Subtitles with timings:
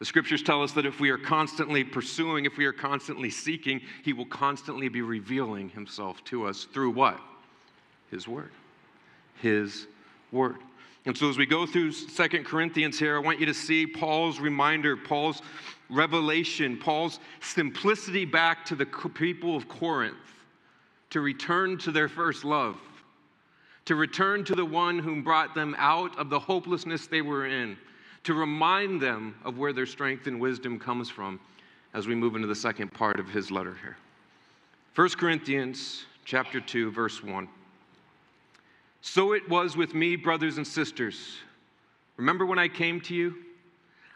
[0.00, 3.80] The scriptures tell us that if we are constantly pursuing, if we are constantly seeking,
[4.02, 7.20] He will constantly be revealing Himself to us through what?
[8.10, 8.50] His Word.
[9.40, 9.86] His
[10.32, 10.56] Word.
[11.04, 14.38] And so, as we go through Second Corinthians here, I want you to see Paul's
[14.38, 15.42] reminder, Paul's
[15.90, 20.16] revelation, Paul's simplicity back to the people of Corinth
[21.10, 22.78] to return to their first love,
[23.84, 27.76] to return to the one whom brought them out of the hopelessness they were in,
[28.22, 31.40] to remind them of where their strength and wisdom comes from
[31.94, 33.96] as we move into the second part of his letter here.
[34.94, 37.48] 1 Corinthians chapter 2 verse 1.
[39.02, 41.38] So it was with me, brothers and sisters.
[42.16, 43.34] Remember when I came to you?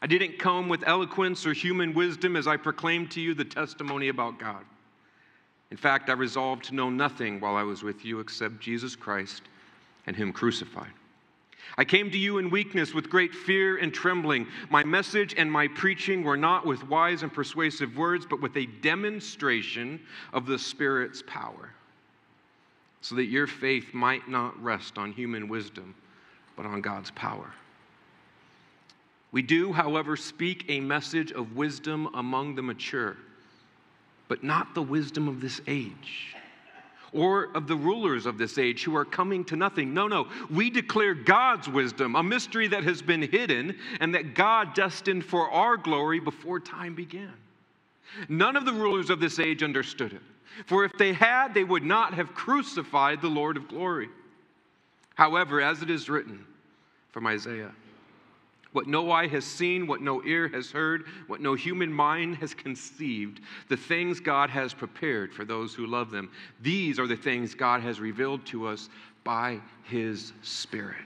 [0.00, 4.08] I didn't come with eloquence or human wisdom as I proclaimed to you the testimony
[4.08, 4.64] about God.
[5.72, 9.42] In fact, I resolved to know nothing while I was with you except Jesus Christ
[10.06, 10.92] and Him crucified.
[11.76, 14.46] I came to you in weakness with great fear and trembling.
[14.70, 18.66] My message and my preaching were not with wise and persuasive words, but with a
[18.66, 20.00] demonstration
[20.32, 21.72] of the Spirit's power
[23.00, 25.94] so that your faith might not rest on human wisdom,
[26.56, 27.52] but on God's power.
[29.32, 33.16] We do, however, speak a message of wisdom among the mature,
[34.28, 36.36] but not the wisdom of this age
[37.12, 39.94] or of the rulers of this age who are coming to nothing.
[39.94, 40.28] No, no.
[40.50, 45.50] We declare God's wisdom, a mystery that has been hidden and that God destined for
[45.50, 47.32] our glory before time began.
[48.28, 50.22] None of the rulers of this age understood it.
[50.66, 54.08] For if they had, they would not have crucified the Lord of glory.
[55.14, 56.44] However, as it is written
[57.10, 57.72] from Isaiah,
[58.72, 62.52] what no eye has seen, what no ear has heard, what no human mind has
[62.52, 66.30] conceived, the things God has prepared for those who love them.
[66.60, 68.90] These are the things God has revealed to us
[69.24, 70.98] by his Spirit.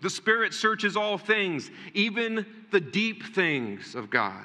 [0.00, 4.44] The Spirit searches all things, even the deep things of God.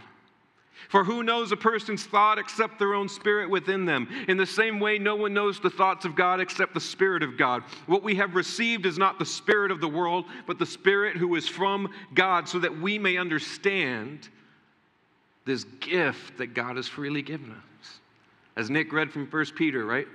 [0.90, 4.08] For who knows a person's thought except their own spirit within them?
[4.28, 7.38] In the same way, no one knows the thoughts of God except the Spirit of
[7.38, 7.64] God.
[7.86, 11.36] What we have received is not the Spirit of the world, but the Spirit who
[11.36, 14.30] is from God, so that we may understand
[15.46, 18.00] this gift that God has freely given us.
[18.56, 20.08] As Nick read from 1 Peter, right?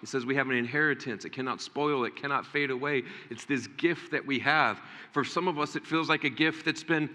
[0.00, 1.24] He says we have an inheritance.
[1.24, 3.04] It cannot spoil, it cannot fade away.
[3.30, 4.78] It's this gift that we have.
[5.12, 7.08] For some of us, it feels like a gift that's been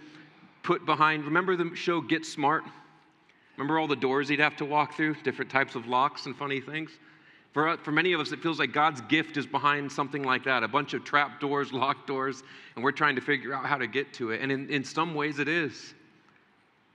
[0.63, 1.25] put behind.
[1.25, 2.63] Remember the show Get Smart?
[3.57, 6.61] Remember all the doors he'd have to walk through, different types of locks and funny
[6.61, 6.91] things?
[7.53, 10.43] For, uh, for many of us, it feels like God's gift is behind something like
[10.45, 12.43] that a bunch of trap doors, locked doors,
[12.75, 14.41] and we're trying to figure out how to get to it.
[14.41, 15.93] And in, in some ways, it is.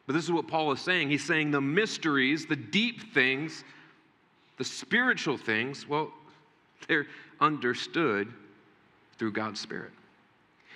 [0.06, 1.10] But this is what Paul is saying.
[1.10, 3.64] He's saying the mysteries, the deep things,
[4.58, 6.12] the spiritual things, well,
[6.88, 7.06] they're
[7.40, 8.32] understood
[9.18, 9.92] through God's Spirit.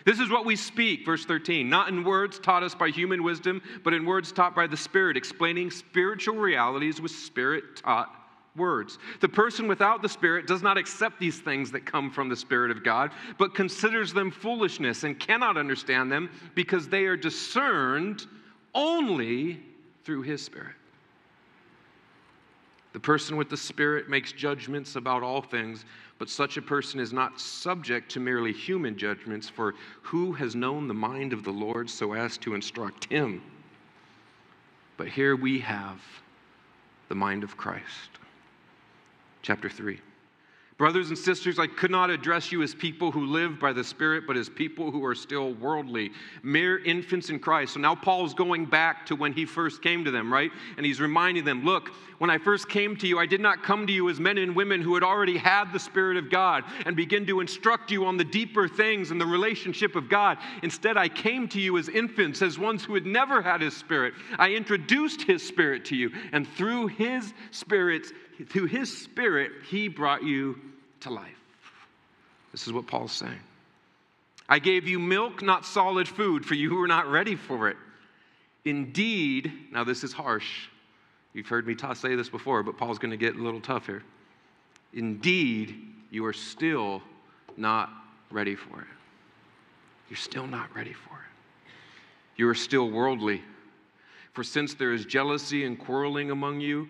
[0.05, 3.63] This is what we speak, verse 13, not in words taught us by human wisdom,
[3.85, 8.15] but in words taught by the Spirit, explaining spiritual realities with Spirit taught
[8.57, 8.99] words.
[9.21, 12.71] The person without the Spirit does not accept these things that come from the Spirit
[12.71, 18.27] of God, but considers them foolishness and cannot understand them because they are discerned
[18.75, 19.61] only
[20.05, 20.75] through His Spirit.
[22.99, 25.85] The person with the Spirit makes judgments about all things
[26.19, 30.89] but such a person is not subject to merely human judgments, for who has known
[30.89, 33.41] the mind of the Lord so as to instruct him?
[34.97, 36.01] But here we have
[37.09, 38.19] the mind of Christ.
[39.43, 40.01] Chapter 3.
[40.79, 44.29] Brothers and sisters, I could not address you as people who live by the Spirit,
[44.29, 46.13] but as people who are still worldly,
[46.45, 47.75] mere infants in Christ.
[47.75, 50.53] So now Paul's going back to when he first came to them, right?
[50.77, 53.89] And he's reminding them look, when I first came to you, I did not come
[53.89, 56.95] to you as men and women who had already had the Spirit of God and
[56.95, 60.39] begin to instruct you on the deeper things and the relationship of God.
[60.63, 64.15] Instead, I came to you as infants, as ones who had never had His Spirit.
[64.39, 68.07] I introduced His Spirit to you, and through His Spirit,
[68.47, 70.61] through His Spirit, He brought you
[71.01, 71.27] to life.
[72.53, 73.41] This is what Paul's saying.
[74.49, 77.77] I gave you milk, not solid food, for you who were not ready for it.
[78.65, 80.69] Indeed, now this is harsh.
[81.35, 84.03] You've heard me say this before, but Paul's going to get a little tough here.
[84.95, 85.77] Indeed,
[86.11, 87.03] you are still
[87.57, 87.91] not
[88.31, 88.87] ready for it.
[90.09, 91.71] You're still not ready for it.
[92.37, 93.43] You are still worldly.
[94.33, 96.89] For since there is jealousy and quarreling among you,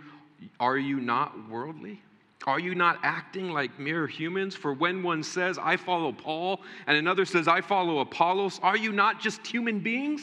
[0.60, 2.00] are you not worldly?
[2.46, 4.54] Are you not acting like mere humans?
[4.54, 8.92] For when one says, I follow Paul, and another says, I follow Apollos, are you
[8.92, 10.22] not just human beings?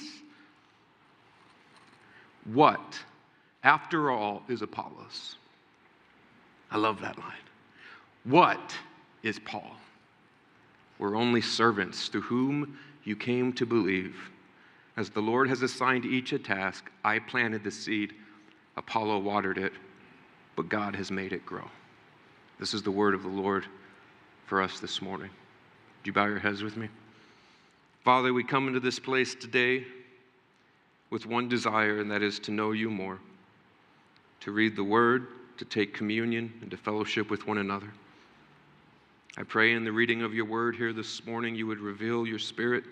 [2.54, 3.00] What,
[3.64, 5.36] after all, is Apollos?
[6.72, 7.34] I love that line.
[8.24, 8.76] What
[9.24, 9.76] is Paul?
[10.98, 14.16] We're only servants to whom you came to believe.
[14.98, 18.14] As the Lord has assigned each a task, I planted the seed,
[18.78, 19.74] Apollo watered it,
[20.56, 21.69] but God has made it grow.
[22.60, 23.66] This is the word of the Lord
[24.46, 25.30] for us this morning.
[26.04, 26.90] Do you bow your heads with me?
[28.04, 29.84] Father, we come into this place today
[31.10, 33.19] with one desire, and that is to know you more,
[34.42, 37.92] to read the word, to take communion, and to fellowship with one another.
[39.38, 42.40] I pray in the reading of your word here this morning, you would reveal your
[42.40, 42.84] spirit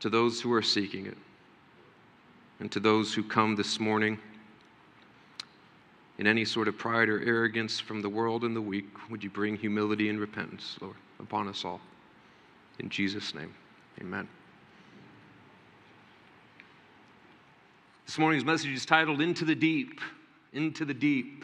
[0.00, 1.16] to those who are seeking it,
[2.58, 4.18] and to those who come this morning
[6.20, 9.30] in any sort of pride or arrogance from the world and the weak, would you
[9.30, 11.80] bring humility and repentance, Lord, upon us all.
[12.78, 13.54] In Jesus' name,
[14.02, 14.28] amen.
[18.04, 19.98] This morning's message is titled Into the Deep.
[20.52, 21.42] Into the Deep.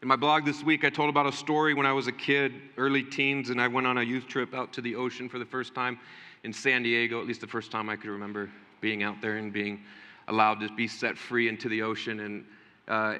[0.00, 2.52] In my blog this week, I told about a story when I was a kid,
[2.76, 5.46] early teens, and I went on a youth trip out to the ocean for the
[5.46, 5.98] first time
[6.44, 8.48] in San Diego, at least the first time I could remember
[8.80, 9.80] being out there and being
[10.28, 12.20] allowed to be set free into the ocean.
[12.20, 12.44] And
[12.88, 13.16] uh,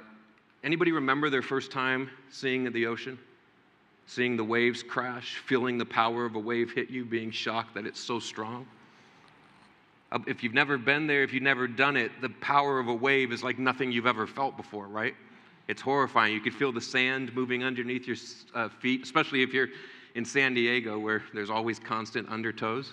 [0.62, 3.18] anybody remember their first time seeing the ocean?
[4.06, 7.86] Seeing the waves crash, feeling the power of a wave hit you, being shocked that
[7.86, 8.66] it's so strong?
[10.12, 12.94] Uh, if you've never been there, if you've never done it, the power of a
[12.94, 15.14] wave is like nothing you've ever felt before, right?
[15.66, 16.34] It's horrifying.
[16.34, 18.16] You could feel the sand moving underneath your
[18.54, 19.68] uh, feet, especially if you're
[20.14, 22.90] in San Diego where there's always constant undertows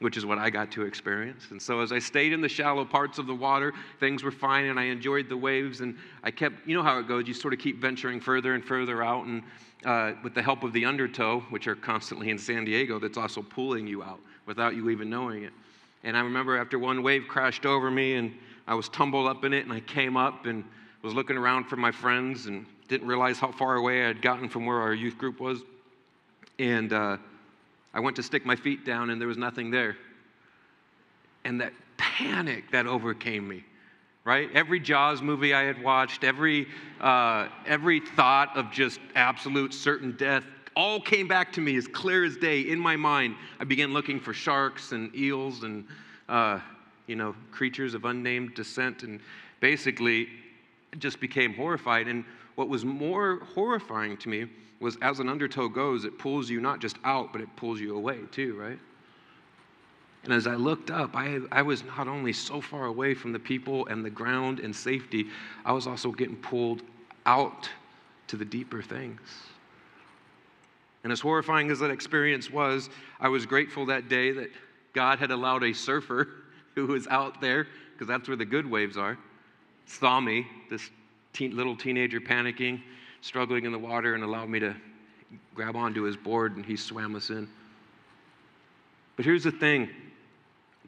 [0.00, 1.44] which is what I got to experience.
[1.50, 4.66] And so as I stayed in the shallow parts of the water, things were fine
[4.66, 5.80] and I enjoyed the waves.
[5.80, 8.64] And I kept, you know how it goes, you sort of keep venturing further and
[8.64, 9.26] further out.
[9.26, 9.42] And
[9.84, 13.42] uh, with the help of the undertow, which are constantly in San Diego, that's also
[13.42, 15.52] pulling you out without you even knowing it.
[16.02, 18.34] And I remember after one wave crashed over me and
[18.66, 20.64] I was tumbled up in it and I came up and
[21.02, 24.48] was looking around for my friends and didn't realize how far away I had gotten
[24.48, 25.60] from where our youth group was.
[26.58, 27.18] And, uh,
[27.92, 29.96] I went to stick my feet down and there was nothing there.
[31.44, 33.64] And that panic that overcame me,
[34.24, 34.48] right?
[34.54, 36.68] Every Jaws movie I had watched, every,
[37.00, 40.44] uh, every thought of just absolute certain death,
[40.76, 43.34] all came back to me as clear as day in my mind.
[43.58, 45.84] I began looking for sharks and eels and,
[46.28, 46.60] uh,
[47.06, 49.20] you know, creatures of unnamed descent and
[49.58, 50.28] basically
[50.98, 52.06] just became horrified.
[52.06, 54.46] And what was more horrifying to me
[54.80, 57.96] was as an undertow goes, it pulls you not just out, but it pulls you
[57.96, 58.78] away too, right?
[60.24, 63.38] And as I looked up, I, I was not only so far away from the
[63.38, 65.26] people and the ground and safety,
[65.64, 66.82] I was also getting pulled
[67.24, 67.68] out
[68.26, 69.20] to the deeper things.
[71.04, 74.50] And as horrifying as that experience was, I was grateful that day that
[74.92, 76.28] God had allowed a surfer
[76.74, 79.18] who was out there, because that's where the good waves are,
[79.86, 80.90] saw me, this
[81.32, 82.80] teen, little teenager panicking,
[83.20, 84.74] struggling in the water and allowed me to
[85.54, 87.48] grab onto his board and he swam us in.
[89.16, 89.90] But here's the thing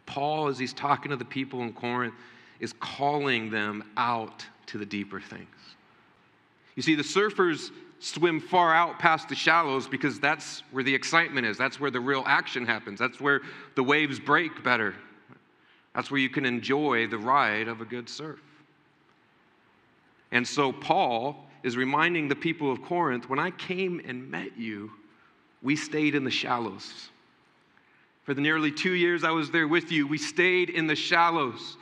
[0.07, 2.15] Paul, as he's talking to the people in Corinth,
[2.61, 5.47] is calling them out to the deeper things.
[6.75, 11.47] You see, the surfers swim far out past the shallows because that's where the excitement
[11.47, 11.57] is.
[11.57, 12.99] That's where the real action happens.
[12.99, 13.43] That's where
[13.77, 14.95] the waves break better.
[15.95, 18.41] That's where you can enjoy the ride of a good surf.
[20.33, 24.91] And so, Paul is reminding the people of Corinth when I came and met you,
[25.63, 27.11] we stayed in the shallows.
[28.25, 31.77] For the nearly two years I was there with you, we stayed in the shallows.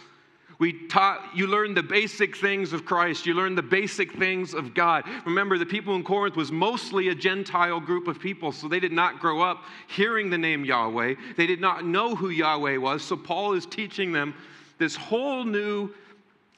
[0.59, 3.25] We taught, you learned the basic things of Christ.
[3.25, 5.05] You learned the basic things of God.
[5.25, 8.93] Remember, the people in Corinth was mostly a Gentile group of people, so they did
[8.93, 11.15] not grow up hearing the name Yahweh.
[11.39, 13.03] They did not know who Yahweh was.
[13.03, 14.35] So Paul is teaching them
[14.77, 15.95] this whole new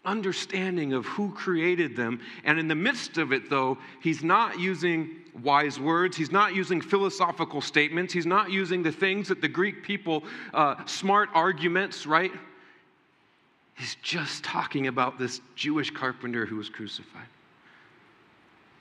[0.05, 2.21] understanding of who created them.
[2.45, 5.11] And in the midst of it, though, he's not using
[5.43, 9.83] wise words, he's not using philosophical statements, he's not using the things that the Greek
[9.83, 12.33] people, uh, smart arguments, right?
[13.75, 17.27] He's just talking about this Jewish carpenter who was crucified.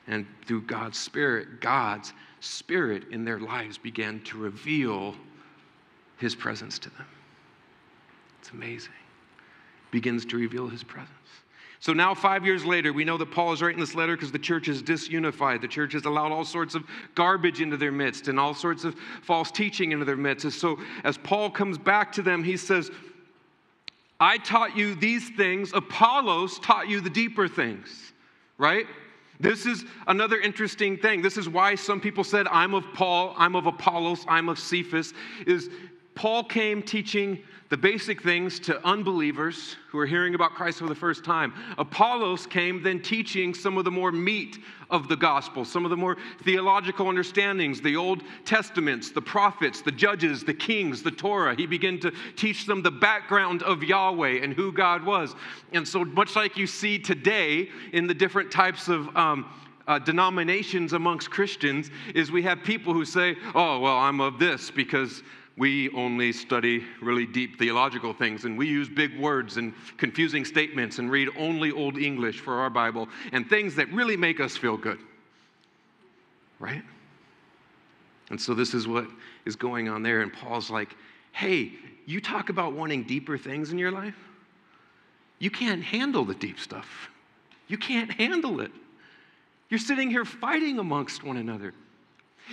[0.07, 5.15] And through God's Spirit, God's Spirit in their lives began to reveal
[6.17, 7.07] his presence to them.
[8.39, 8.91] It's amazing.
[9.91, 11.11] Begins to reveal his presence.
[11.81, 14.37] So now, five years later, we know that Paul is writing this letter because the
[14.37, 15.61] church is disunified.
[15.61, 16.83] The church has allowed all sorts of
[17.15, 20.45] garbage into their midst and all sorts of false teaching into their midst.
[20.45, 22.91] And so, as Paul comes back to them, he says,
[24.19, 28.13] I taught you these things, Apollos taught you the deeper things,
[28.59, 28.85] right?
[29.39, 31.23] This is another interesting thing.
[31.23, 35.15] This is why some people said, I'm of Paul, I'm of Apollos, I'm of Cephas,
[35.47, 35.71] is
[36.15, 37.39] Paul came teaching
[37.71, 41.53] the basic things to unbelievers who are hearing about Christ for the first time.
[41.77, 44.57] Apollos came then teaching some of the more meat
[44.89, 49.91] of the gospel, some of the more theological understandings, the Old Testaments, the prophets, the
[49.91, 51.55] judges, the kings, the Torah.
[51.55, 55.33] He began to teach them the background of Yahweh and who God was.
[55.71, 59.49] And so, much like you see today in the different types of um,
[59.87, 64.69] uh, denominations amongst Christians, is we have people who say, oh, well, I'm of this
[64.69, 65.23] because
[65.57, 70.97] we only study really deep theological things and we use big words and confusing statements
[70.97, 74.77] and read only Old English for our Bible and things that really make us feel
[74.77, 74.99] good.
[76.59, 76.83] Right?
[78.29, 79.07] And so this is what
[79.45, 80.21] is going on there.
[80.21, 80.95] And Paul's like,
[81.33, 81.73] hey,
[82.05, 84.17] you talk about wanting deeper things in your life?
[85.39, 87.09] You can't handle the deep stuff.
[87.67, 88.71] You can't handle it.
[89.69, 91.73] You're sitting here fighting amongst one another.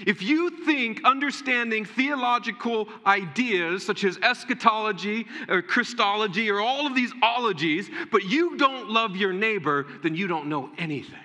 [0.07, 7.13] If you think understanding theological ideas such as eschatology or Christology or all of these
[7.23, 11.19] ologies, but you don't love your neighbor, then you don't know anything.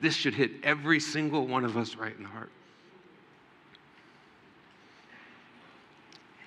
[0.00, 2.50] This should hit every single one of us right in the heart.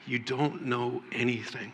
[0.06, 1.72] You don't know anything.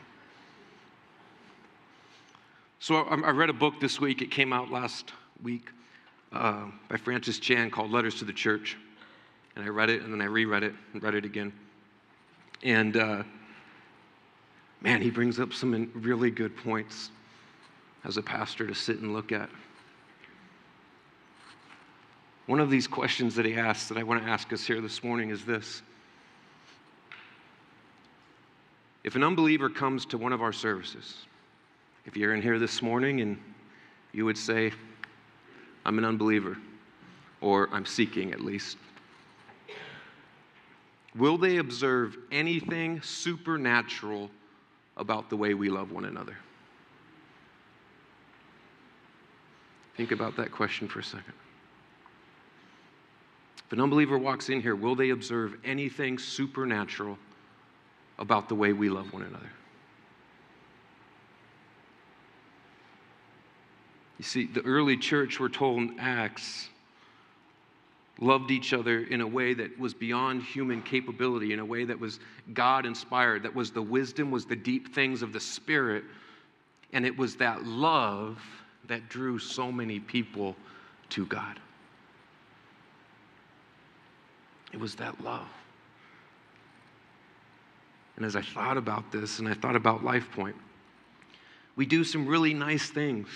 [2.79, 5.11] So I read a book this week, it came out last
[5.41, 5.69] week.
[6.33, 8.77] Uh, by Francis Chan called Letters to the Church
[9.55, 11.53] and I read it and then I reread it and read it again.
[12.63, 13.23] And uh,
[14.81, 17.09] man, he brings up some really good points
[18.03, 19.49] as a pastor to sit and look at.
[22.47, 25.03] One of these questions that he asks that I want to ask us here this
[25.03, 25.81] morning is this
[29.03, 31.25] If an unbeliever comes to one of our services,
[32.05, 33.37] if you're in here this morning and
[34.13, 34.71] you would say,
[35.85, 36.57] I'm an unbeliever,
[37.41, 38.77] or I'm seeking at least,
[41.17, 44.29] Will they observe anything supernatural
[44.97, 46.37] about the way we love one another?
[49.95, 51.33] Think about that question for a second.
[53.65, 57.17] If an unbeliever walks in here, will they observe anything supernatural
[58.19, 59.49] about the way we love one another?
[64.17, 66.69] You see, the early church, we're told in Acts,
[68.19, 71.99] loved each other in a way that was beyond human capability, in a way that
[71.99, 72.19] was
[72.53, 76.03] God inspired, that was the wisdom, was the deep things of the Spirit.
[76.93, 78.41] And it was that love
[78.87, 80.55] that drew so many people
[81.09, 81.59] to God.
[84.71, 85.47] It was that love.
[88.15, 90.53] And as I thought about this and I thought about LifePoint,
[91.75, 93.27] we do some really nice things.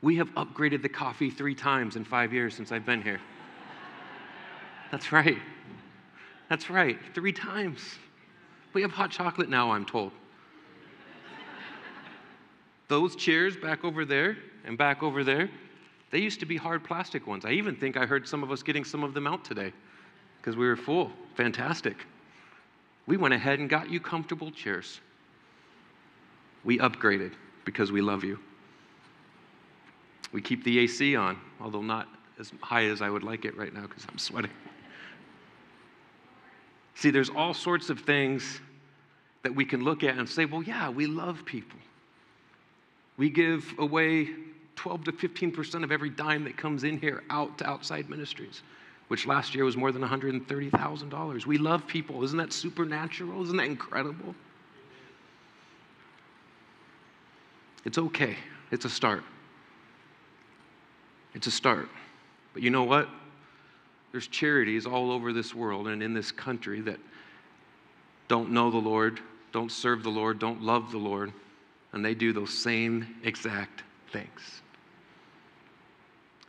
[0.00, 3.20] We have upgraded the coffee three times in five years since I've been here.
[4.90, 5.38] That's right.
[6.48, 6.98] That's right.
[7.14, 7.80] Three times.
[8.72, 10.12] We have hot chocolate now, I'm told.
[12.86, 15.50] Those chairs back over there and back over there,
[16.10, 17.44] they used to be hard plastic ones.
[17.44, 19.72] I even think I heard some of us getting some of them out today
[20.40, 21.10] because we were full.
[21.34, 22.06] Fantastic.
[23.06, 25.00] We went ahead and got you comfortable chairs.
[26.64, 27.32] We upgraded
[27.64, 28.38] because we love you.
[30.32, 32.08] We keep the AC on, although not
[32.38, 34.50] as high as I would like it right now because I'm sweating.
[36.94, 38.60] See, there's all sorts of things
[39.42, 41.78] that we can look at and say, well, yeah, we love people.
[43.16, 44.28] We give away
[44.76, 48.62] 12 to 15% of every dime that comes in here out to outside ministries,
[49.08, 51.46] which last year was more than $130,000.
[51.46, 52.22] We love people.
[52.24, 53.42] Isn't that supernatural?
[53.44, 54.34] Isn't that incredible?
[57.84, 58.36] It's okay.
[58.70, 59.24] It's a start.
[61.34, 61.88] It's a start.
[62.52, 63.08] But you know what?
[64.12, 66.98] There's charities all over this world and in this country that
[68.26, 69.20] don't know the Lord,
[69.52, 71.32] don't serve the Lord, don't love the Lord,
[71.92, 73.82] and they do those same exact
[74.12, 74.62] things.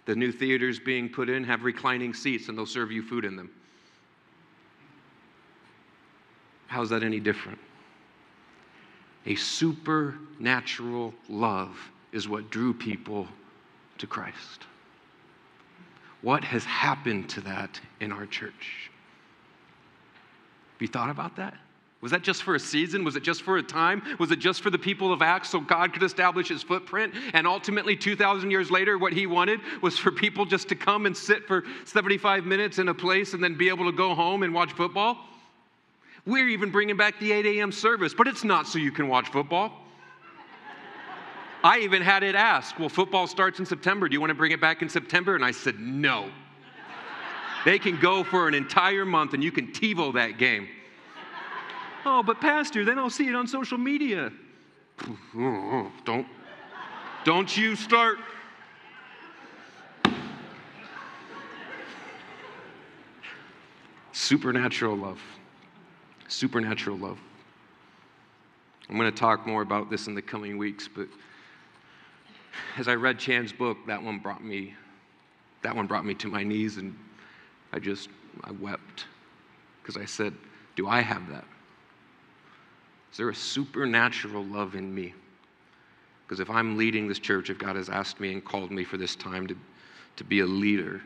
[0.06, 3.36] The new theaters being put in have reclining seats and they'll serve you food in
[3.36, 3.52] them.
[6.68, 7.60] How's that any different?
[9.26, 11.78] A supernatural love
[12.12, 13.28] is what drew people
[14.00, 14.65] to Christ.
[16.22, 18.89] What has happened to that in our church?
[20.74, 21.56] Have you thought about that?
[22.01, 23.03] Was that just for a season?
[23.03, 24.01] Was it just for a time?
[24.20, 27.13] Was it just for the people of Acts so God could establish his footprint?
[27.34, 31.15] And ultimately, 2,000 years later, what he wanted was for people just to come and
[31.15, 34.53] sit for 75 minutes in a place and then be able to go home and
[34.53, 35.18] watch football?
[36.25, 37.72] We're even bringing back the 8 a.m.
[37.72, 39.74] service, but it's not so you can watch football.
[41.63, 44.08] I even had it asked, well, football starts in September.
[44.08, 45.36] Do you want to bring it back in September?
[45.36, 46.30] And I said, no.
[47.66, 50.70] They can go for an entire month and you can TiVo that game.
[52.06, 54.32] Oh, but Pastor, then I'll see it on social media.
[56.04, 56.28] Don't,
[57.24, 58.18] don't you start.
[64.12, 65.22] Supernatural love.
[66.28, 67.18] Supernatural love.
[68.89, 71.08] I'm going to talk more about this in the coming weeks, but
[72.78, 74.75] as I read Chan's book, that one brought me,
[75.62, 76.98] that one brought me to my knees, and
[77.74, 78.10] I just,
[78.44, 79.06] I wept
[79.82, 80.34] because I said,
[80.75, 81.46] "Do I have that?
[83.12, 85.13] Is there a supernatural love in me?
[86.25, 88.98] Because if I'm leading this church, if God has asked me and called me for
[88.98, 89.58] this time to,
[90.18, 91.01] to be a leader,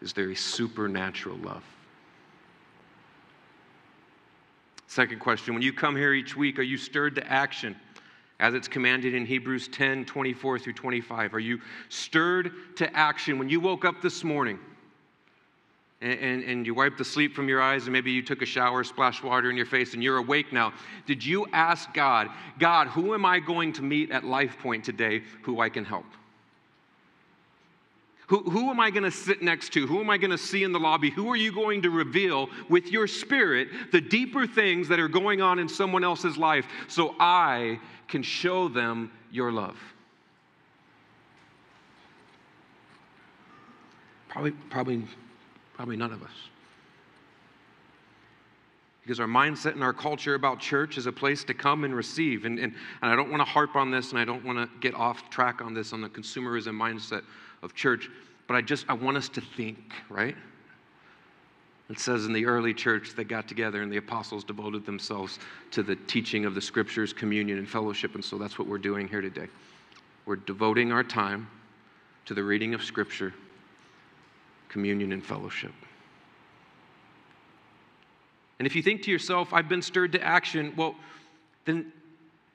[0.00, 1.62] is there a supernatural love?
[4.86, 7.76] Second question When you come here each week, are you stirred to action
[8.40, 11.34] as it's commanded in Hebrews 10 24 through 25?
[11.34, 14.58] Are you stirred to action when you woke up this morning?
[16.04, 18.46] and, and, and, you wiped the sleep from your eyes, and maybe you took a
[18.46, 20.72] shower, splashed water in your face, and you're awake now.
[21.06, 25.22] Did you ask God, God, who am I going to meet at Life Point today
[25.42, 26.04] who I can help?
[28.28, 29.86] Who, who am I going to sit next to?
[29.86, 31.10] Who am I going to see in the lobby?
[31.10, 35.42] Who are you going to reveal with your spirit the deeper things that are going
[35.42, 37.78] on in someone else's life so I
[38.08, 39.76] can show them your love?
[44.28, 45.04] Probably, probably
[45.74, 46.30] Probably none of us.
[49.02, 52.46] Because our mindset and our culture about church is a place to come and receive.
[52.46, 54.78] And, and, and I don't want to harp on this and I don't want to
[54.80, 57.22] get off track on this on the consumerism mindset
[57.64, 58.10] of church,
[58.46, 60.36] but I just I want us to think, right?
[61.90, 65.38] It says in the early church they got together and the apostles devoted themselves
[65.72, 68.14] to the teaching of the scriptures, communion, and fellowship.
[68.14, 69.48] And so that's what we're doing here today.
[70.24, 71.48] We're devoting our time
[72.26, 73.34] to the reading of scripture
[74.68, 75.72] communion and fellowship.
[78.58, 80.96] And if you think to yourself, I've been stirred to action, well,
[81.64, 81.92] then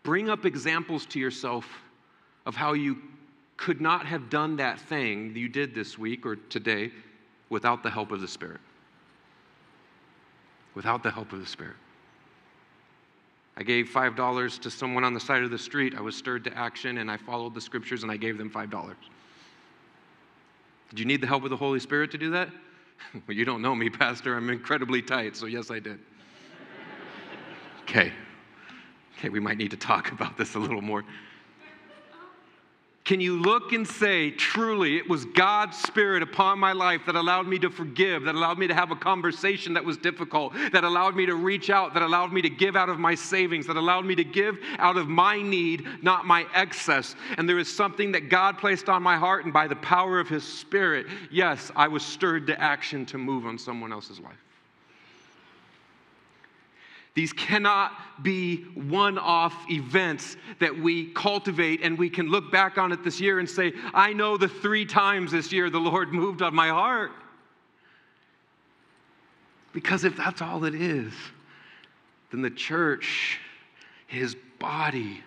[0.03, 1.65] bring up examples to yourself
[2.45, 2.97] of how you
[3.59, 6.89] could not have done that thing you did this week or today
[7.49, 8.61] without the help of the Spirit.
[10.75, 11.75] Without the help of the Spirit.
[13.57, 15.93] I gave $5 to someone on the side of the street.
[15.97, 18.95] I was stirred to action and I followed the scriptures and I gave them $5.
[20.91, 22.47] Did you need the help of the Holy Spirit to do that?
[23.27, 24.37] well, you don't know me, Pastor.
[24.37, 25.99] I'm incredibly tight, so yes, I did.
[27.81, 28.13] okay.
[29.17, 31.03] Okay, we might need to talk about this a little more.
[33.09, 37.47] Can you look and say, truly, it was God's Spirit upon my life that allowed
[37.47, 41.15] me to forgive, that allowed me to have a conversation that was difficult, that allowed
[41.15, 44.05] me to reach out, that allowed me to give out of my savings, that allowed
[44.05, 47.15] me to give out of my need, not my excess.
[47.39, 50.29] And there is something that God placed on my heart, and by the power of
[50.29, 54.37] His Spirit, yes, I was stirred to action to move on someone else's life.
[57.15, 62.91] These cannot be one off events that we cultivate and we can look back on
[62.91, 66.41] it this year and say, I know the three times this year the Lord moved
[66.41, 67.11] on my heart.
[69.73, 71.13] Because if that's all it is,
[72.31, 73.39] then the church,
[74.07, 75.23] his body,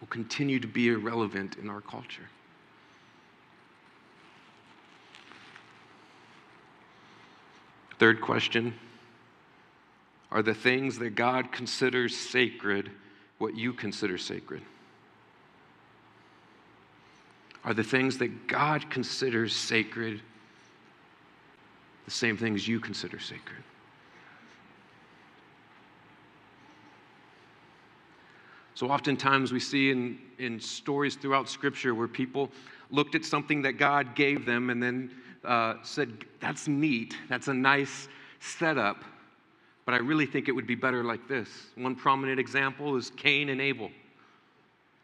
[0.00, 2.28] will continue to be irrelevant in our culture.
[7.98, 8.72] Third question
[10.32, 12.90] are the things that God considers sacred
[13.38, 14.62] what you consider sacred?
[17.64, 20.20] Are the things that God considers sacred
[22.04, 23.62] the same things you consider sacred?
[28.74, 32.50] So oftentimes we see in, in stories throughout Scripture where people
[32.90, 35.10] looked at something that God gave them and then
[35.44, 38.08] uh, said, That's neat, that's a nice
[38.40, 39.04] setup.
[39.90, 41.48] But I really think it would be better like this.
[41.74, 43.90] One prominent example is Cain and Abel.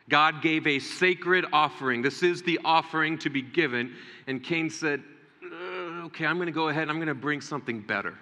[0.09, 2.03] God gave a sacred offering.
[2.03, 3.96] This is the offering to be given.
[4.29, 5.03] And Cain said,
[5.42, 6.88] uh, Okay, I'm going to go ahead.
[6.88, 8.14] I'm going to bring something better.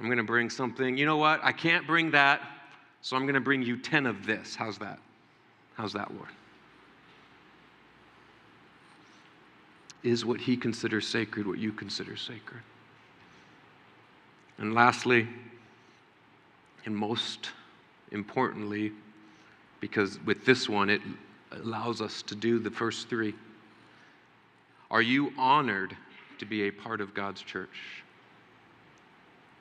[0.00, 1.38] I'm going to bring something, you know what?
[1.44, 2.40] I can't bring that,
[3.00, 4.56] so I'm going to bring you 10 of this.
[4.56, 4.98] How's that?
[5.76, 6.30] How's that, Lord?
[10.02, 12.62] Is what he considers sacred what you consider sacred?
[14.58, 15.28] And lastly,
[16.84, 17.50] and most
[18.10, 18.92] importantly,
[19.80, 21.00] because with this one it
[21.50, 23.34] allows us to do the first three.
[24.90, 25.96] Are you honored
[26.38, 28.04] to be a part of God's church?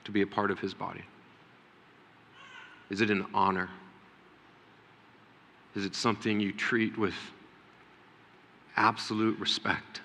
[0.06, 1.04] To be a part of His body?
[2.89, 3.69] Is it an honor?
[5.75, 7.15] Is it something you treat with
[8.75, 10.01] absolute respect?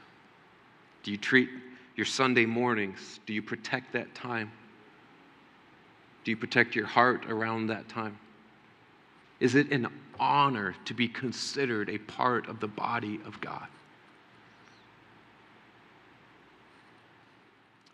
[1.02, 1.50] Do you treat
[1.96, 3.20] your Sunday mornings?
[3.26, 4.52] Do you protect that time?
[6.26, 8.18] Do you protect your heart around that time?
[9.38, 9.86] Is it an
[10.18, 13.68] honor to be considered a part of the body of God?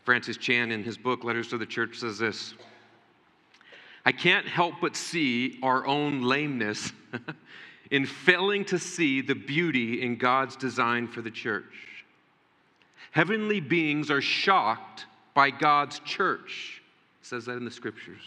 [0.07, 2.55] Francis Chan, in his book, Letters to the Church, says this
[4.07, 6.91] I can't help but see our own lameness
[7.91, 12.07] in failing to see the beauty in God's design for the church.
[13.11, 16.82] Heavenly beings are shocked by God's church
[17.23, 18.23] says that in the scriptures.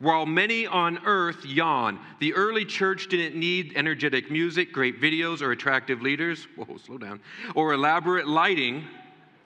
[0.00, 5.50] While many on earth yawn, the early church didn't need energetic music, great videos, or
[5.50, 6.46] attractive leaders.
[6.56, 7.20] Whoa, slow down.
[7.54, 8.84] Or elaborate lighting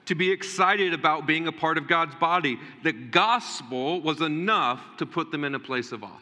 [0.05, 2.59] to be excited about being a part of God's body.
[2.83, 6.21] The gospel was enough to put them in a place of awe.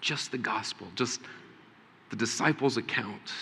[0.00, 1.20] Just the gospel, just
[2.10, 3.32] the disciples' account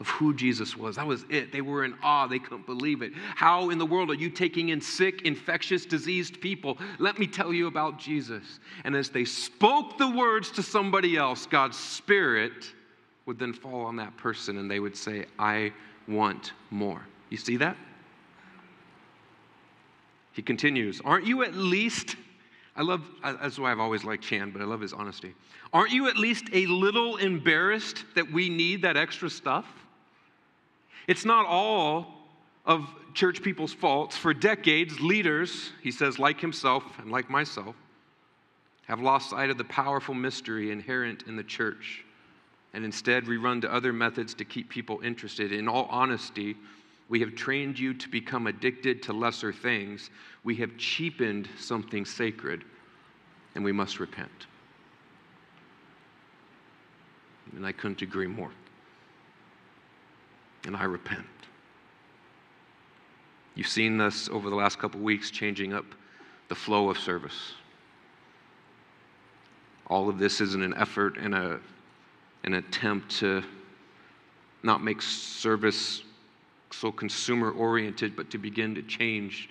[0.00, 0.96] of who Jesus was.
[0.96, 1.52] That was it.
[1.52, 2.26] They were in awe.
[2.26, 3.12] They couldn't believe it.
[3.14, 6.78] How in the world are you taking in sick, infectious, diseased people?
[6.98, 8.60] Let me tell you about Jesus.
[8.84, 12.72] And as they spoke the words to somebody else, God's Spirit
[13.26, 15.70] would then fall on that person and they would say, I
[16.08, 17.06] want more.
[17.28, 17.76] You see that?
[20.32, 22.16] He continues, Aren't you at least,
[22.74, 25.34] I love, that's why I've always liked Chan, but I love his honesty.
[25.74, 29.66] Aren't you at least a little embarrassed that we need that extra stuff?
[31.06, 32.06] It's not all
[32.64, 34.16] of church people's faults.
[34.16, 37.74] For decades, leaders, he says, like himself and like myself,
[38.86, 42.04] have lost sight of the powerful mystery inherent in the church.
[42.72, 45.52] And instead, we run to other methods to keep people interested.
[45.52, 46.56] In all honesty,
[47.08, 50.10] we have trained you to become addicted to lesser things.
[50.44, 52.64] We have cheapened something sacred,
[53.54, 54.46] and we must repent.
[57.56, 58.52] And I couldn't agree more
[60.64, 61.26] and I repent.
[63.54, 65.84] You've seen this over the last couple weeks changing up
[66.48, 67.52] the flow of service.
[69.86, 71.60] All of this is in an effort and a,
[72.44, 73.42] an attempt to
[74.62, 76.02] not make service
[76.70, 79.48] so consumer oriented, but to begin to change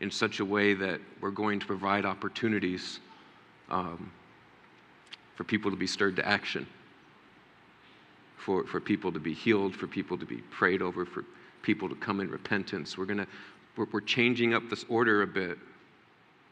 [0.00, 3.00] in such a way that we're going to provide opportunities
[3.68, 4.12] um,
[5.34, 6.66] for people to be stirred to action
[8.40, 11.24] for, for people to be healed, for people to be prayed over, for
[11.62, 12.96] people to come in repentance.
[12.96, 13.26] We're to,
[13.76, 15.58] we're, we're changing up this order a bit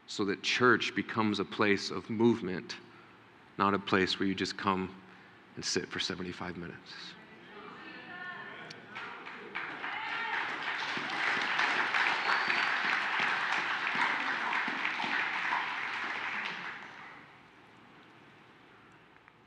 [0.07, 2.75] so that church becomes a place of movement,
[3.57, 4.89] not a place where you just come
[5.55, 6.91] and sit for 75 minutes.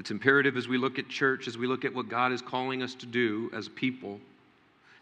[0.03, 2.83] It's imperative as we look at church, as we look at what God is calling
[2.83, 4.19] us to do as people,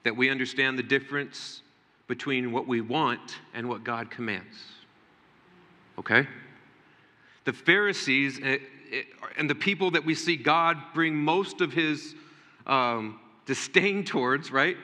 [0.03, 1.63] that we understand the difference
[2.07, 4.59] between what we want and what God commands.
[5.99, 6.29] Okay?
[7.47, 8.59] The Pharisees eh,
[8.93, 9.03] eh,
[9.39, 12.15] and the people that we see God bring most of his
[12.67, 14.77] um, disdain towards, right?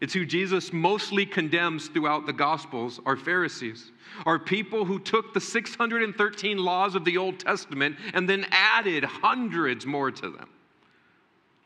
[0.00, 3.92] It's who Jesus mostly condemns throughout the Gospels are Pharisees,
[4.24, 9.84] are people who took the 613 laws of the Old Testament and then added hundreds
[9.84, 10.48] more to them.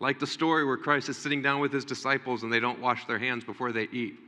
[0.00, 3.06] Like the story where Christ is sitting down with his disciples and they don't wash
[3.06, 4.18] their hands before they eat.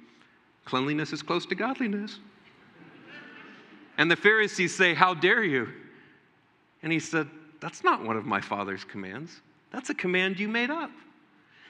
[0.64, 2.21] Cleanliness is close to godliness.
[3.99, 5.69] And the Pharisees say, How dare you?
[6.83, 7.29] And he said,
[7.61, 9.40] That's not one of my Father's commands.
[9.73, 10.90] That's a command you made up.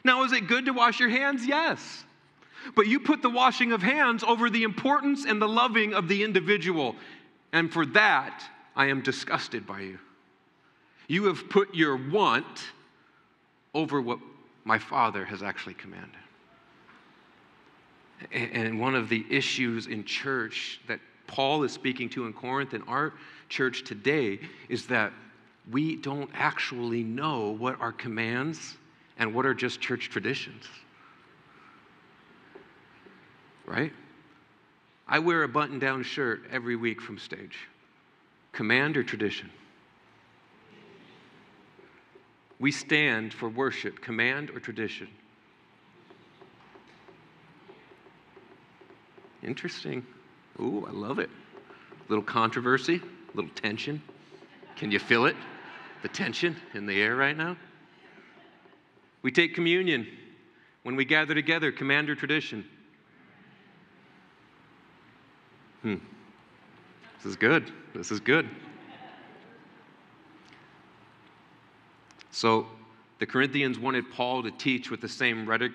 [0.05, 1.47] Now, is it good to wash your hands?
[1.47, 2.05] Yes.
[2.75, 6.23] But you put the washing of hands over the importance and the loving of the
[6.23, 6.97] individual.
[7.53, 8.43] And for that,
[8.75, 9.99] I am disgusted by you.
[11.09, 12.65] You have put your want
[13.75, 14.19] over what
[14.65, 16.11] my Father has actually commanded.
[18.33, 22.83] And one of the issues in church that Paul is speaking to in Corinth and
[22.89, 23.13] our
[23.49, 25.13] church today is that
[25.71, 28.77] we don't actually know what are commands
[29.19, 30.65] and what are just church traditions
[33.67, 33.93] right?
[35.09, 37.59] I wear a button down shirt every week from stage.
[38.53, 39.51] Command or tradition?
[42.59, 45.09] We stand for worship, command or tradition?
[49.43, 50.05] Interesting.
[50.59, 51.29] Ooh, I love it.
[51.29, 54.03] A little controversy, a little tension.
[54.77, 55.37] Can you feel it?
[56.03, 57.57] The tension in the air right now?
[59.23, 60.07] We take communion
[60.83, 62.65] when we gather together, command or tradition.
[65.87, 65.95] Hmm.
[67.19, 67.71] This is good.
[67.95, 68.49] This is good.
[72.33, 72.67] So,
[73.21, 75.75] the Corinthians wanted Paul to teach with the same rhetoric,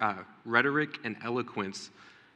[0.00, 1.90] uh, rhetoric and eloquence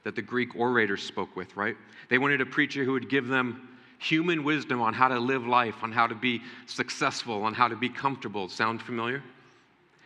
[0.04, 1.76] that the Greek orators spoke with, right?
[2.10, 5.82] They wanted a preacher who would give them human wisdom on how to live life,
[5.82, 8.48] on how to be successful, on how to be comfortable.
[8.48, 9.20] Sound familiar?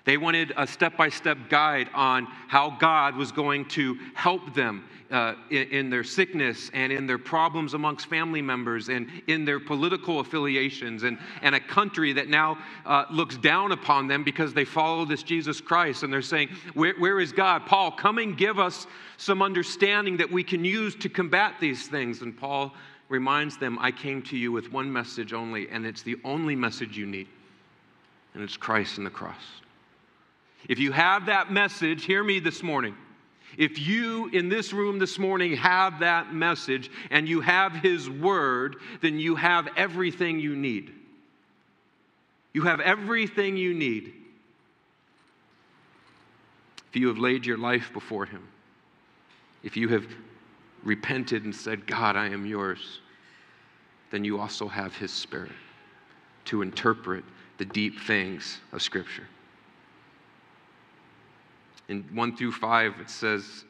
[0.05, 4.85] They wanted a step by step guide on how God was going to help them
[5.11, 9.59] uh, in, in, their sickness and in their problems amongst family members and in their
[9.59, 14.65] political affiliations and, and a country that now uh, looks down upon them because they
[14.65, 16.03] follow this Jesus Christ.
[16.05, 17.67] And they're saying, where, where is God?
[17.67, 18.87] Paul, come and give us
[19.17, 22.23] some understanding that we can use to combat these things.
[22.23, 22.73] And Paul
[23.09, 26.97] reminds them, I came to you with one message only, and it's the only message
[26.97, 27.27] you need,
[28.35, 29.60] and it's Christ and the cross.
[30.69, 32.97] If you have that message, hear me this morning.
[33.57, 38.77] If you in this room this morning have that message and you have His Word,
[39.01, 40.93] then you have everything you need.
[42.53, 44.15] You have everything you need.
[46.91, 48.47] If you have laid your life before Him,
[49.63, 50.07] if you have
[50.83, 53.01] repented and said, God, I am yours,
[54.11, 55.53] then you also have His Spirit
[56.47, 57.25] to interpret
[57.59, 59.27] the deep things of Scripture.
[61.91, 63.65] In 1 through 5, it says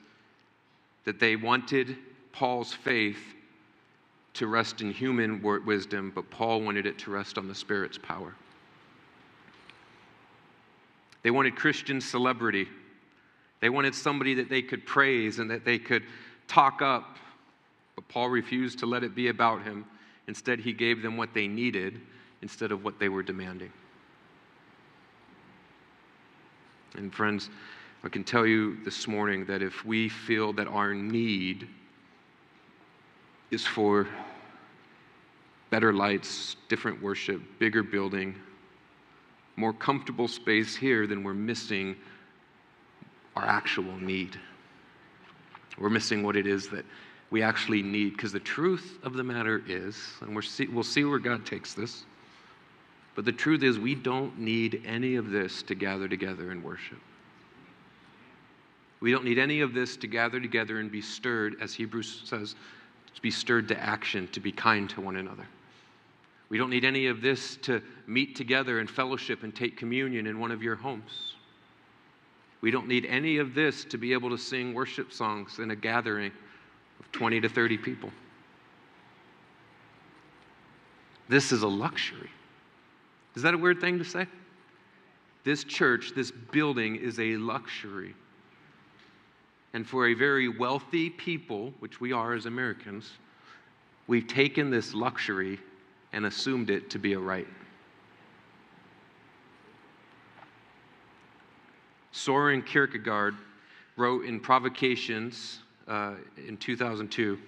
[1.05, 1.97] that they wanted
[2.33, 3.35] Paul's faith
[4.35, 8.35] to rest in human wisdom, but Paul wanted it to rest on the Spirit's power.
[11.23, 12.69] They wanted Christian celebrity.
[13.61, 16.03] They wanted somebody that they could praise and that they could
[16.47, 17.17] talk up.
[17.97, 19.87] But Paul refused to let it be about him.
[20.29, 22.03] Instead, he gave them what they needed
[22.43, 23.73] instead of what they were demanding.
[26.97, 27.49] And, friends,
[28.03, 31.69] I can tell you this morning that if we feel that our need
[33.51, 34.09] is for
[35.69, 38.35] better lights, different worship, bigger building,
[39.57, 41.95] more comfortable space here, then we're missing
[43.37, 44.41] our actual need.
[45.79, 46.87] We're missing what it is that
[47.31, 48.17] we actually need.
[48.17, 51.75] Because the truth of the matter is, and we see, we'll see where God takes
[51.75, 52.05] this,
[53.15, 56.99] but the truth is, we don't need any of this to gather together and worship.
[59.01, 62.55] We don't need any of this to gather together and be stirred, as Hebrews says,
[63.15, 65.47] to be stirred to action, to be kind to one another.
[66.51, 70.39] We don't need any of this to meet together and fellowship and take communion in
[70.39, 71.35] one of your homes.
[72.61, 75.77] We don't need any of this to be able to sing worship songs in a
[75.77, 76.33] gathering
[76.99, 78.11] of 20 to 30 people.
[81.29, 82.29] This is a luxury.
[83.37, 84.27] Is that a weird thing to say?
[85.45, 88.15] This church, this building is a luxury.
[89.73, 93.13] And for a very wealthy people, which we are as Americans,
[94.07, 95.61] we've taken this luxury
[96.13, 97.47] and assumed it to be a right.
[102.13, 103.37] Soren Kierkegaard
[103.97, 107.39] wrote in Provocations uh, in 2002,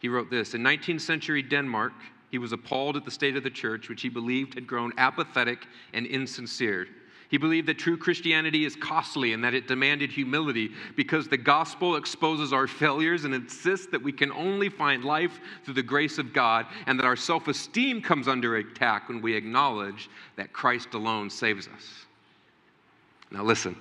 [0.00, 1.92] he wrote this In 19th century Denmark,
[2.30, 5.66] he was appalled at the state of the church, which he believed had grown apathetic
[5.92, 6.88] and insincere.
[7.30, 11.94] He believed that true Christianity is costly and that it demanded humility because the gospel
[11.94, 16.32] exposes our failures and insists that we can only find life through the grace of
[16.32, 21.30] God and that our self esteem comes under attack when we acknowledge that Christ alone
[21.30, 22.04] saves us.
[23.30, 23.76] Now, listen.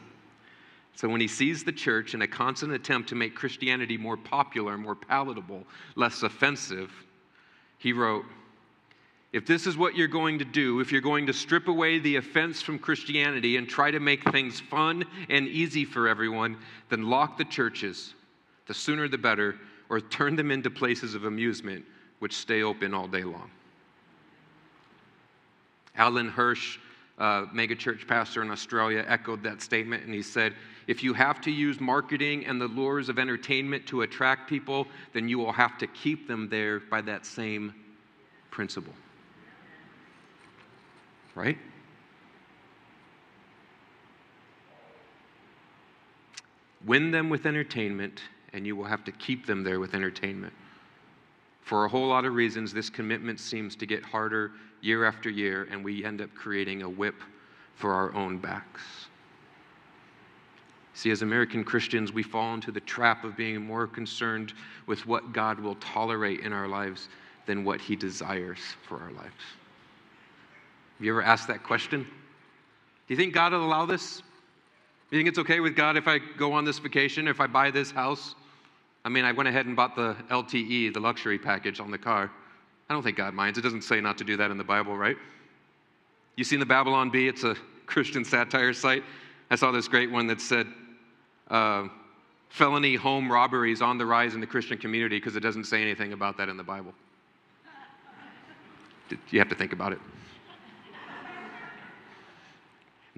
[0.93, 4.77] So, when he sees the church in a constant attempt to make Christianity more popular,
[4.77, 6.91] more palatable, less offensive,
[7.79, 8.25] he wrote,
[9.31, 12.15] if this is what you're going to do, if you're going to strip away the
[12.15, 16.57] offense from Christianity and try to make things fun and easy for everyone,
[16.89, 18.15] then lock the churches.
[18.65, 19.55] The sooner the better,
[19.89, 21.85] or turn them into places of amusement
[22.19, 23.51] which stay open all day long.
[25.95, 26.79] Alan Hirsch,
[27.19, 30.55] uh, megachurch pastor in Australia, echoed that statement and he said,
[30.87, 35.29] If you have to use marketing and the lures of entertainment to attract people, then
[35.29, 37.75] you will have to keep them there by that same
[38.49, 38.93] principle
[41.35, 41.57] right?
[46.85, 48.21] Win them with entertainment,
[48.53, 50.53] and you will have to keep them there with entertainment.
[51.61, 55.67] For a whole lot of reasons, this commitment seems to get harder year after year,
[55.69, 57.15] and we end up creating a whip
[57.75, 58.81] for our own backs.
[60.93, 64.53] See, as American Christians, we fall into the trap of being more concerned
[64.85, 67.07] with what God will tolerate in our lives
[67.45, 69.59] than what He desires for our lives?
[70.99, 72.03] Have you ever asked that question?
[72.03, 72.09] Do
[73.07, 74.17] you think God will allow this?
[74.17, 77.47] Do you think it's okay with God if I go on this vacation, if I
[77.47, 78.35] buy this house?
[79.05, 82.29] I mean, I went ahead and bought the LTE, the luxury package on the car.
[82.89, 83.57] I don't think God minds.
[83.57, 85.15] It doesn't say not to do that in the Bible, right?
[86.35, 87.29] You seen the Babylon Bee?
[87.29, 89.05] It's a Christian satire site.
[89.49, 90.67] I saw this great one that said,
[91.49, 91.88] uh,
[92.49, 96.12] felony home robberies on the rise in the Christian community because it doesn't say anything
[96.12, 96.93] about that in the Bible.
[99.31, 99.99] You have to think about it.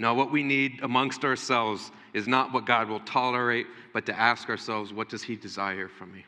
[0.01, 4.49] No, what we need amongst ourselves is not what God will tolerate, but to ask
[4.49, 6.25] ourselves, what does He desire from me?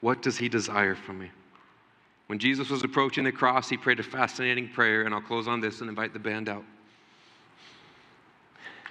[0.00, 1.30] What does He desire from me?
[2.28, 5.60] When Jesus was approaching the cross, He prayed a fascinating prayer, and I'll close on
[5.60, 6.64] this and invite the band out.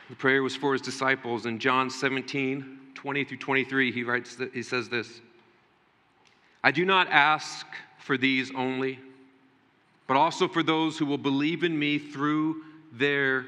[0.09, 1.47] The prayer was for His disciples.
[1.47, 5.21] In John 17, 20 through 23, He, writes that, he says this
[6.63, 7.65] I do not ask
[7.97, 8.99] for these only,
[10.05, 13.47] but also for those who will believe in me through their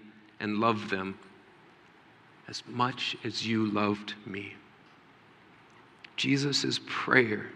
[0.41, 1.17] and love them
[2.49, 4.53] as much as you loved me.
[6.17, 7.47] Jesus' prayer,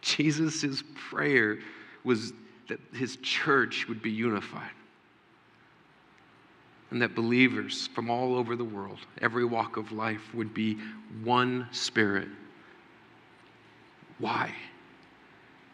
[0.00, 1.58] Jesus' prayer
[2.04, 2.32] was
[2.68, 4.70] that his church would be unified.
[6.90, 10.78] And that believers from all over the world, every walk of life, would be
[11.24, 12.28] one spirit.
[14.18, 14.54] Why?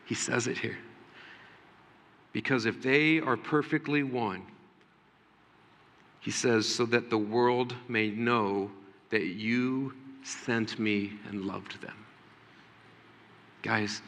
[0.07, 0.79] He says it here.
[2.33, 4.47] Because if they are perfectly one,
[6.21, 8.71] he says, so that the world may know
[9.11, 11.97] that you sent me and loved them.
[13.63, 14.03] Guys,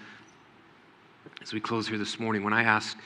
[1.41, 2.99] as we close here this morning, when I ask,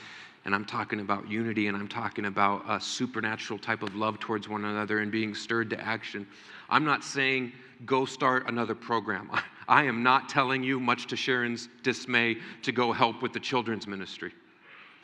[0.45, 4.47] and I'm talking about unity and I'm talking about a supernatural type of love towards
[4.47, 6.27] one another and being stirred to action,
[6.69, 7.51] I'm not saying
[7.85, 9.29] go start another program.
[9.67, 13.87] I am not telling you, much to Sharon's dismay, to go help with the children's
[13.87, 14.31] ministry.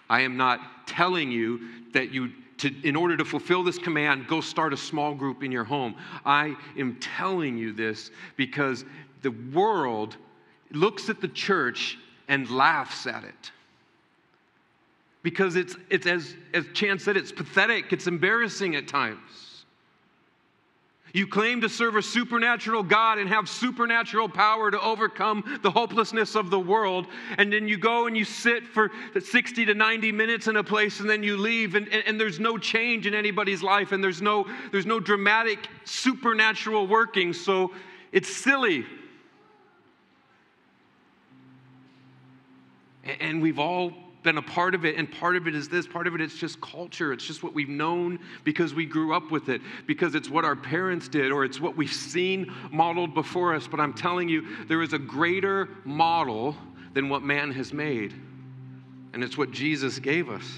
[0.10, 1.60] I am not telling you
[1.94, 5.52] that you to, in order to fulfill this command, go start a small group in
[5.52, 5.96] your home.
[6.26, 8.86] I am telling you this because
[9.22, 10.16] the world
[10.72, 13.52] looks at the church and laughs at it.
[15.24, 19.53] Because it's, it's as, as Chance said, it's pathetic, it's embarrassing at times.
[21.14, 26.34] You claim to serve a supernatural God and have supernatural power to overcome the hopelessness
[26.34, 27.06] of the world.
[27.38, 31.00] And then you go and you sit for 60 to 90 minutes in a place
[31.00, 34.24] and then you leave, and, and, and there's no change in anybody's life, and there's
[34.24, 37.32] no, there's no dramatic supernatural working.
[37.32, 37.72] So
[38.12, 38.84] it's silly.
[43.20, 44.96] And we've all been a part of it.
[44.96, 47.14] And part of it is this part of it, it is just culture.
[47.14, 50.56] It's just what we've known because we grew up with it, because it's what our
[50.56, 53.68] parents did, or it's what we've seen modeled before us.
[53.68, 56.56] But I'm telling you, there is a greater model
[56.94, 58.14] than what man has made.
[59.14, 60.50] And it's what Jesus gave us.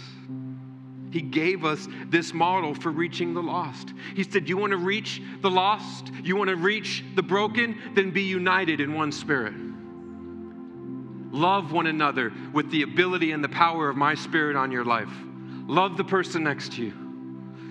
[1.11, 3.93] He gave us this model for reaching the lost.
[4.15, 6.11] He said, You want to reach the lost?
[6.23, 7.77] You want to reach the broken?
[7.93, 9.53] Then be united in one spirit.
[11.35, 15.11] Love one another with the ability and the power of my spirit on your life.
[15.67, 16.93] Love the person next to you.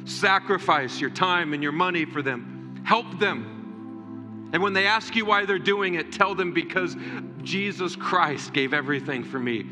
[0.05, 2.83] Sacrifice your time and your money for them.
[2.85, 4.51] Help them.
[4.53, 6.95] And when they ask you why they're doing it, tell them because
[7.43, 9.65] Jesus Christ gave everything for me.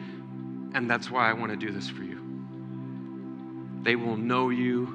[0.74, 2.18] And that's why I want to do this for you.
[3.82, 4.86] They will know you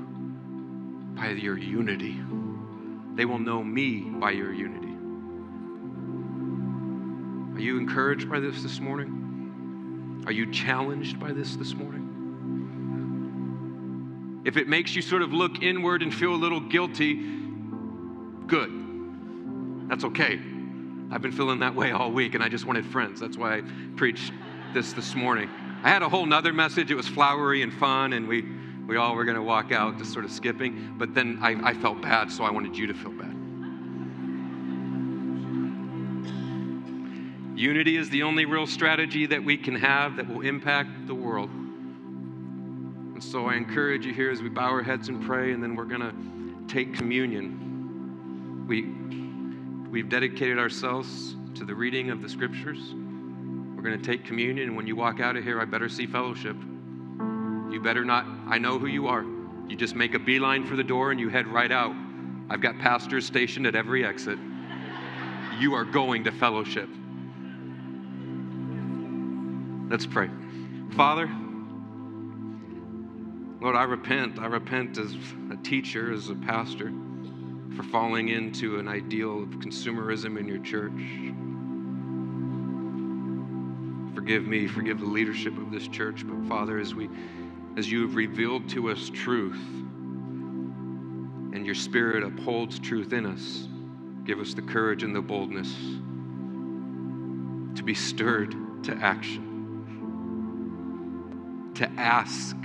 [1.16, 2.20] by your unity.
[3.14, 4.87] They will know me by your unity.
[7.58, 10.22] Are you encouraged by this this morning?
[10.28, 12.04] Are you challenged by this this morning?
[14.46, 17.16] If it makes you sort of look inward and feel a little guilty,
[18.46, 19.90] good.
[19.90, 20.40] That's okay.
[21.10, 23.20] I've been feeling that way all week and I just wanted friends.
[23.20, 23.64] That's why I
[23.96, 24.32] preached
[24.76, 25.50] this this morning.
[25.82, 26.92] I had a whole nother message.
[26.92, 28.46] It was flowery and fun, and we,
[28.88, 30.94] we all were going to walk out just sort of skipping.
[30.96, 33.14] But then I, I felt bad, so I wanted you to feel
[37.58, 41.50] Unity is the only real strategy that we can have that will impact the world.
[41.50, 45.76] And so I encourage you here as we bow our heads and pray, and then
[45.76, 46.14] we're going to
[46.72, 48.68] take communion.
[48.68, 52.94] We, we've dedicated ourselves to the reading of the scriptures.
[52.94, 56.06] We're going to take communion, and when you walk out of here, I better see
[56.06, 56.56] fellowship.
[56.58, 59.26] You better not, I know who you are.
[59.68, 61.96] You just make a beeline for the door and you head right out.
[62.52, 64.38] I've got pastors stationed at every exit.
[65.58, 66.88] You are going to fellowship.
[69.90, 70.30] Let's pray.
[70.96, 71.30] Father,
[73.62, 74.38] Lord, I repent.
[74.38, 75.16] I repent as
[75.52, 76.92] a teacher, as a pastor,
[77.76, 80.92] for falling into an ideal of consumerism in your church.
[84.14, 87.10] Forgive me, forgive the leadership of this church, but Father, as we
[87.78, 89.62] as you have revealed to us truth
[91.54, 93.70] and your spirit upholds truth in us,
[94.26, 95.74] give us the courage and the boldness
[97.78, 99.47] to be stirred to action,
[101.78, 102.58] to ask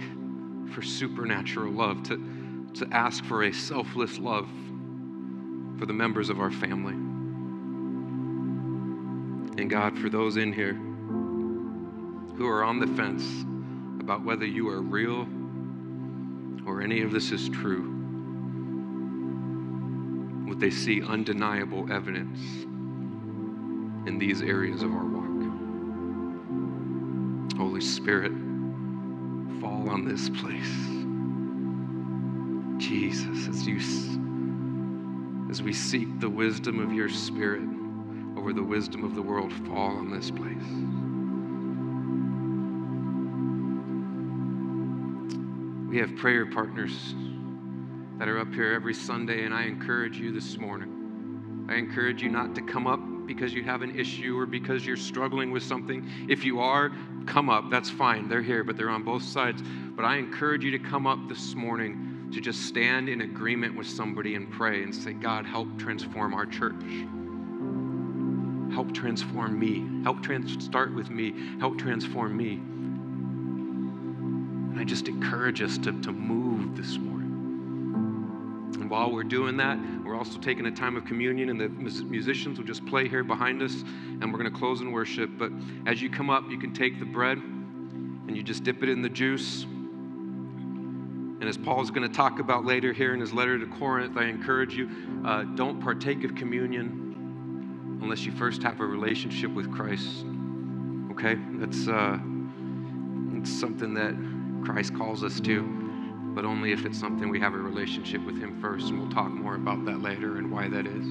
[0.72, 4.48] for supernatural love, to, to ask for a selfless love
[5.78, 6.94] for the members of our family.
[9.60, 13.44] And God, for those in here who are on the fence
[14.00, 15.28] about whether you are real
[16.66, 17.90] or any of this is true,
[20.48, 22.38] would they see undeniable evidence
[24.08, 25.22] in these areas of our walk?
[27.58, 28.32] Holy Spirit,
[29.62, 30.74] fall on this place.
[32.84, 33.78] Jesus, as you
[35.48, 37.62] as we seek the wisdom of your spirit
[38.36, 40.56] over the wisdom of the world, fall on this place.
[45.88, 47.14] We have prayer partners
[48.18, 51.66] that are up here every Sunday, and I encourage you this morning.
[51.68, 54.96] I encourage you not to come up because you have an issue or because you're
[54.96, 56.08] struggling with something.
[56.28, 56.90] If you are,
[57.26, 57.70] come up.
[57.70, 58.28] That's fine.
[58.28, 59.62] They're here, but they're on both sides.
[59.94, 63.86] But I encourage you to come up this morning to just stand in agreement with
[63.86, 66.74] somebody and pray and say, God, help transform our church.
[68.72, 70.02] Help transform me.
[70.02, 71.34] Help trans- start with me.
[71.58, 72.54] Help transform me.
[74.72, 77.12] And I just encourage us to, to move this morning.
[78.80, 79.76] And while we're doing that,
[80.22, 83.82] also taking a time of communion, and the musicians will just play here behind us,
[83.82, 85.30] and we're going to close in worship.
[85.36, 85.50] But
[85.84, 89.02] as you come up, you can take the bread and you just dip it in
[89.02, 89.64] the juice.
[89.64, 94.16] And as Paul is going to talk about later here in his letter to Corinth,
[94.16, 94.88] I encourage you
[95.26, 100.24] uh, don't partake of communion unless you first have a relationship with Christ.
[101.10, 101.36] Okay?
[101.54, 102.16] That's, uh,
[103.32, 104.14] that's something that
[104.64, 105.81] Christ calls us to
[106.34, 108.88] but only if it's something we have a relationship with Him first.
[108.88, 111.06] And we'll talk more about that later and why that is.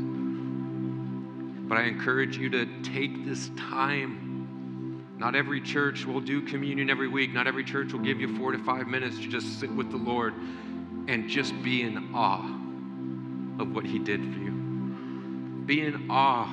[1.70, 5.08] But I encourage you to take this time.
[5.18, 7.32] Not every church will do communion every week.
[7.34, 9.98] Not every church will give you four to five minutes to just sit with the
[9.98, 10.34] Lord
[11.08, 12.58] and just be in awe
[13.60, 14.52] of what He did for you.
[15.66, 16.46] Be in awe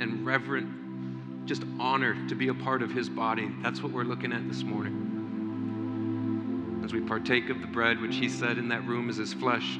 [0.00, 3.48] and reverent, just honored to be a part of His body.
[3.62, 5.05] That's what we're looking at this morning
[6.86, 9.76] as we partake of the bread, which he said in that room is his flesh,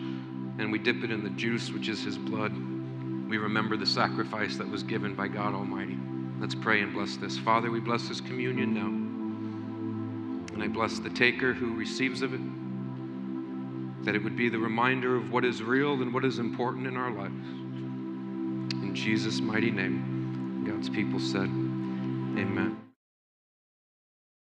[0.58, 2.52] and we dip it in the juice, which is his blood,
[3.28, 5.96] we remember the sacrifice that was given by God Almighty.
[6.40, 7.38] Let's pray and bless this.
[7.38, 8.88] Father, we bless this communion now.
[10.54, 12.40] And I bless the taker who receives of it,
[14.04, 16.96] that it would be the reminder of what is real and what is important in
[16.96, 17.48] our lives.
[18.82, 22.85] In Jesus' mighty name, God's people said, Amen.